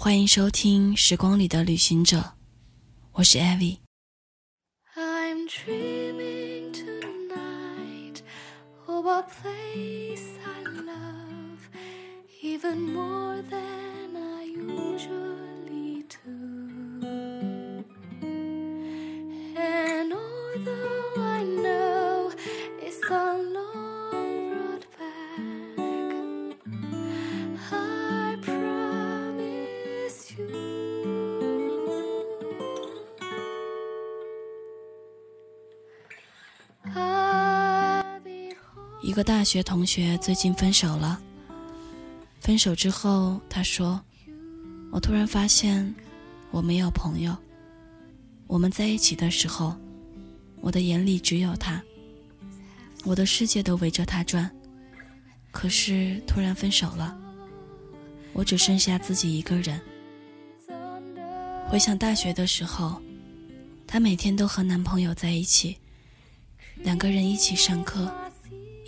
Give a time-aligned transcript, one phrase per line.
[0.00, 2.18] 欢迎收听《时光里的旅行者》，
[3.14, 3.76] 我是艾薇。
[39.08, 41.18] 一个大学同学最近分手了。
[42.40, 43.98] 分手之后，他说
[44.92, 45.94] ：“我突然发现，
[46.50, 47.34] 我没有朋友。
[48.46, 49.74] 我们在一起的时候，
[50.60, 51.82] 我的眼里只有他，
[53.02, 54.50] 我的世界都围着他转。
[55.52, 57.16] 可是突然分手了，
[58.34, 59.80] 我只剩下自己一个人。
[61.70, 63.00] 回想大学的时候，
[63.86, 65.78] 她每天都和男朋友在一起，
[66.82, 68.14] 两个人一起上课。”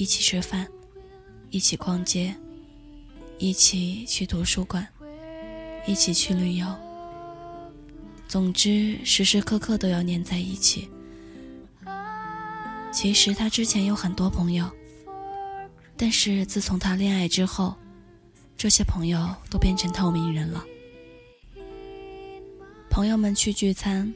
[0.01, 0.67] 一起吃饭，
[1.51, 2.35] 一起逛街，
[3.37, 4.89] 一起去图书馆，
[5.87, 6.67] 一起去旅游。
[8.27, 10.89] 总之，时时刻刻都要黏在一起。
[12.91, 14.71] 其实他之前有很多朋友，
[15.99, 17.77] 但是自从他恋爱之后，
[18.57, 20.65] 这些朋友都变成透明人了。
[22.89, 24.11] 朋友们去聚餐，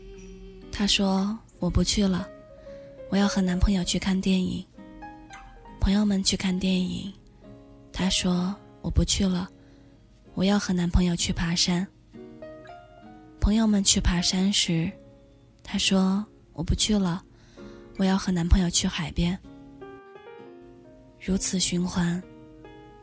[0.72, 2.26] 他说我不去了，
[3.10, 4.64] 我要和男朋友去看电影。
[5.84, 7.12] 朋友们去看电影，
[7.92, 9.46] 她说我不去了，
[10.32, 11.86] 我要和男朋友去爬山。
[13.38, 14.90] 朋友们去爬山时，
[15.62, 16.24] 她说
[16.54, 17.22] 我不去了，
[17.98, 19.38] 我要和男朋友去海边。
[21.20, 22.22] 如此循环，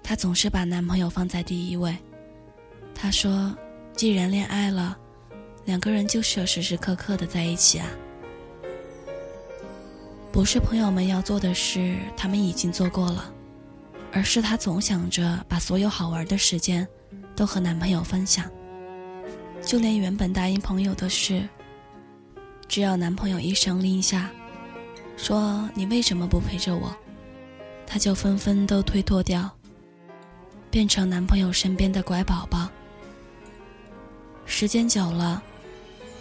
[0.01, 1.95] 她总是把男朋友放在第一位。
[2.95, 3.55] 她说，
[3.95, 4.97] 既然恋爱了，
[5.65, 7.87] 两个人就是要时时刻刻的在一起啊。
[10.31, 13.33] 不是朋友们要做的事，他们已经做过了，
[14.13, 16.87] 而是她总想着把所有好玩的时间
[17.35, 18.49] 都和男朋友分享。
[19.61, 21.47] 就连原本答应朋友的事，
[22.67, 24.31] 只要男朋友一声令下，
[25.17, 26.95] 说你为什么不陪着我，
[27.85, 29.51] 她就纷纷都推脱掉，
[30.69, 32.69] 变成男朋友身边的乖宝宝。
[34.45, 35.43] 时间久了，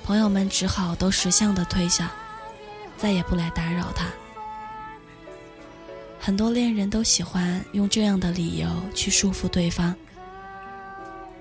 [0.02, 2.10] 朋友们只好都识相的退下。
[3.00, 4.06] 再也不来打扰他。
[6.18, 9.94] 很多恋人都喜欢用这样的理由去束缚对方。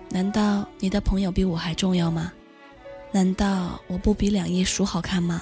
[0.10, 2.32] 难道你的朋友比我还重要吗？
[3.12, 5.42] 难道我不比两页书好看吗？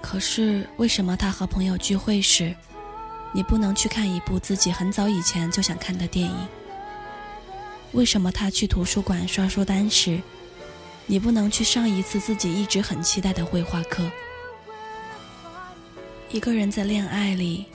[0.00, 2.54] 可是为什么他和朋友聚会时，
[3.32, 6.48] 你不能去看一部自己很早以前就想看的电影？
[7.92, 10.20] 为什么他去图书馆刷书单时，
[11.06, 14.10] 你不能去上一次自己一直很期待的绘画课？
[16.30, 17.66] 一个人在恋爱里，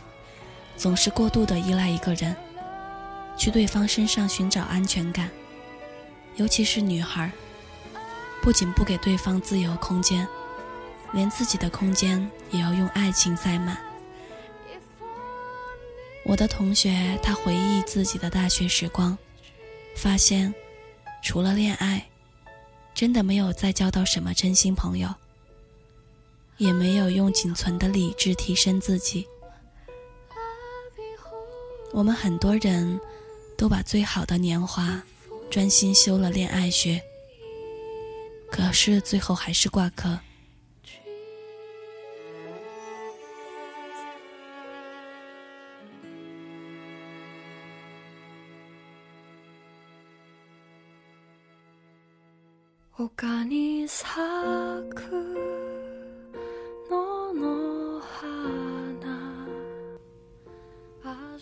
[0.75, 2.35] 总是过度的依赖一个人，
[3.37, 5.29] 去对方身上寻找安全感。
[6.35, 7.31] 尤其是女孩，
[8.41, 10.27] 不仅不给对方自由空间，
[11.13, 13.77] 连自己的空间也要用爱情塞满。
[16.23, 19.17] 我的同学，他回忆自己的大学时光，
[19.95, 20.53] 发现，
[21.23, 22.05] 除了恋爱，
[22.93, 25.09] 真的没有再交到什么真心朋友。
[26.59, 29.25] 也没有用仅存的理智提升自己。
[31.91, 32.99] 我们很多人
[33.57, 35.01] 都把最好的年华
[35.49, 37.01] 专心修了恋爱学，
[38.51, 40.19] 可是最后还是挂科。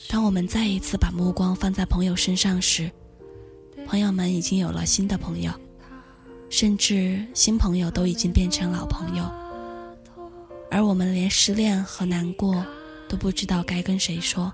[0.10, 2.90] 当我们再一次把目光放在朋友身上时，
[3.86, 5.52] 朋友们已经有了新的朋友，
[6.50, 9.24] 甚至新朋友都已经变成老朋友，
[10.70, 12.66] 而我们连失恋和难过
[13.10, 14.54] 都不知道该跟谁说。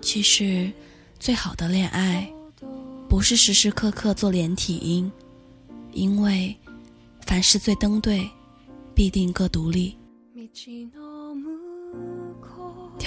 [0.00, 0.70] 其实，
[1.18, 2.32] 最好的恋爱，
[3.08, 5.10] 不是时时刻刻做连体婴，
[5.92, 6.56] 因为
[7.26, 8.28] 凡事最登对，
[8.94, 9.96] 必定各独立。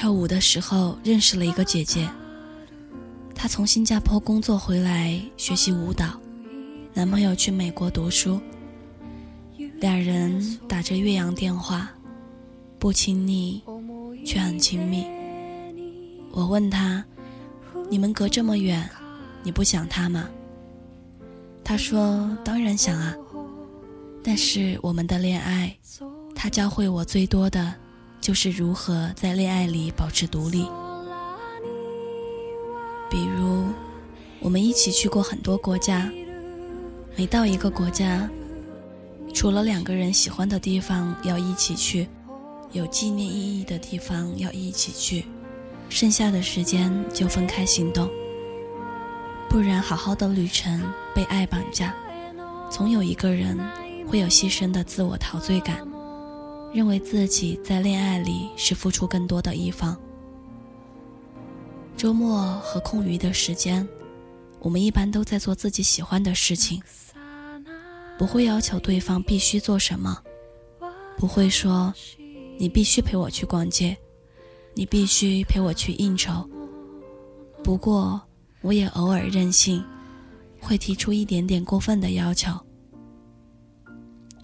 [0.06, 2.08] 跳舞的时候认识了一个姐姐，
[3.34, 6.12] 她从新加坡工作回来学习舞蹈，
[6.94, 8.40] 男朋友去美国读书，
[9.80, 11.90] 两人打着岳阳电话，
[12.78, 13.64] 不亲昵
[14.24, 15.04] 却很亲密。
[16.30, 17.04] 我问她，
[17.90, 18.88] 你们隔这么远，
[19.42, 20.30] 你不想他吗？”
[21.66, 23.16] 她说：“当然想啊，
[24.24, 25.76] 但是我们的恋爱，
[26.36, 27.74] 他教会我最多的，
[28.26, 30.68] 就是如何在恋爱里保持独立。
[33.08, 33.68] 比如，
[34.40, 36.10] 我们一起去过很多国家，
[37.16, 38.28] 每到一个国家，
[39.32, 42.08] 除了两个人喜欢的地方要一起去，
[42.72, 45.28] 有纪念意义的地方要一起去，
[45.88, 48.10] 剩下的时间就分开行动。”
[49.48, 50.82] 不然，好好的旅程
[51.14, 51.94] 被爱绑架，
[52.72, 53.56] 总有一个人
[54.08, 55.88] 会有牺牲的自我陶醉感，
[56.76, 59.98] 认为自己在恋爱里是付出更多的一方。
[61.96, 63.88] 周末和空余的时间，
[64.60, 66.82] 我们一般都在做自己喜欢的事情，
[68.18, 70.22] 不会要求对方必须做什么，
[71.18, 71.94] 不会说
[72.60, 73.98] 你必须陪我去逛街，
[74.74, 76.46] 你必须陪我去应酬。
[77.64, 78.22] 不过。
[78.62, 79.84] 我也偶尔任性，
[80.60, 82.52] 会提出一点点过分的要求。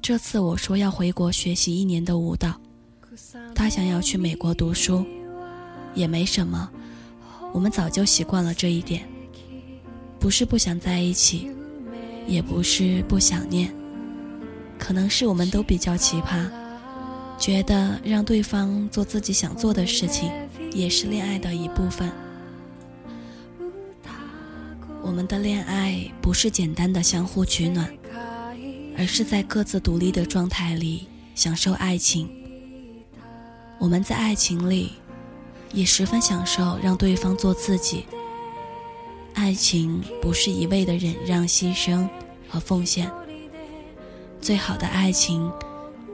[0.02, 2.60] 这次我说要回国学习一年的舞蹈，
[3.54, 5.06] 他想要去美国读书，
[5.94, 6.68] 也没什么，
[7.54, 9.08] 我们早就习惯了这一点。
[10.20, 11.52] 不是不想在一起，
[12.28, 13.72] 也不是不想念，
[14.80, 16.50] 可能是我们都比较奇葩，
[17.38, 20.32] 觉得让对方做自己想做的事情，
[20.74, 22.12] 也是恋爱的一部分。
[25.04, 27.88] 我们的恋爱不是简单的相互取暖，
[28.98, 32.30] 而是在各自独立的状态里享受爱情。
[33.80, 34.92] 我们在爱情里，
[35.74, 38.06] 也十分享受让对方做自己。
[39.34, 42.08] 爱情不是一味的忍让、牺牲
[42.48, 43.12] 和奉献。
[44.40, 45.52] 最好的爱情，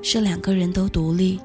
[0.02, 1.40] 是两个人都独立，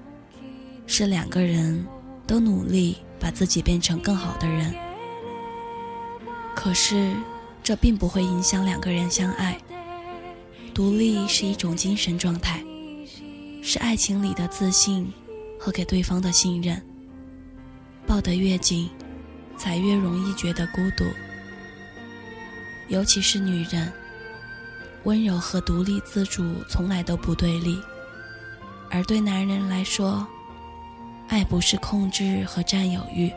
[0.86, 1.86] 是两个人
[2.26, 4.74] 都努力把自己变成更好的人。
[6.54, 7.14] 可是。
[7.64, 9.56] 这并不会影响两个人相爱。
[10.74, 12.64] 独立是一种精神状态，
[13.62, 15.12] 是爱情里的自信
[15.60, 16.80] 和给对方的信任。
[18.06, 18.88] 抱得越紧，
[19.56, 21.04] 才越容易觉得孤独。
[22.88, 23.92] 尤其是女人，
[25.04, 27.78] 温柔和独立自主从来都不对立。
[28.90, 30.26] 而对男人来说，
[31.28, 33.30] 爱不是控制和占有欲，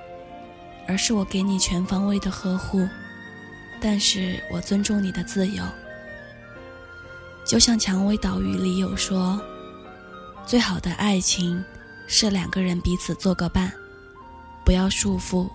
[0.88, 2.88] 而是我给你全方位的呵护。
[3.82, 5.64] 但是我尊重你的自由，
[7.46, 9.40] 就像《蔷薇岛屿》里有说
[10.48, 11.64] ：“最好的爱情
[12.08, 13.72] 是两个人彼此做个伴，
[14.66, 15.48] 不要束缚，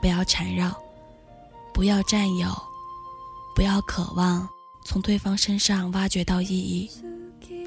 [0.00, 0.74] 不要缠绕，
[1.74, 2.48] 不要占有，
[3.54, 4.48] 不要渴望
[4.84, 6.90] 从对方身上挖掘到意义，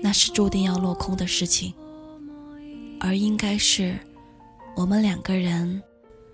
[0.01, 1.71] 那是注定要落空的事情。
[2.99, 3.97] 而应该是
[4.75, 5.81] 我们两个人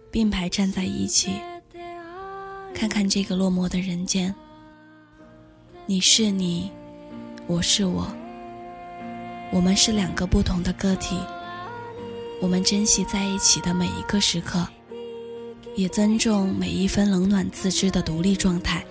[0.09, 1.31] 并排站在一起。”
[2.73, 4.33] 看看这个落寞的人间，
[5.87, 6.71] 你是你，
[7.49, 8.05] 我是我，
[9.53, 11.17] 我们是两个不同的个体。
[12.41, 14.67] 我们珍惜在一起的每一个时刻，
[15.73, 18.85] 也尊重每一分冷暖自知的独立状态。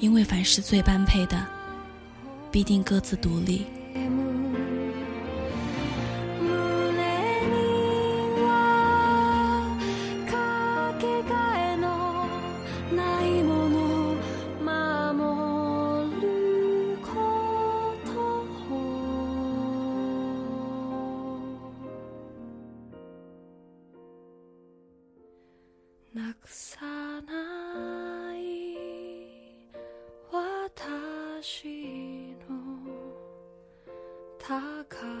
[0.00, 1.46] 因为凡是最般配的，
[2.50, 3.64] 必定各自独立。
[31.44, 32.56] しいの」
[34.40, 35.13] 「高